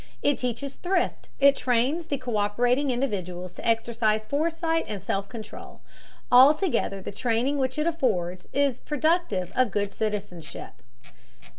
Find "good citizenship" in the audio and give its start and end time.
9.69-10.81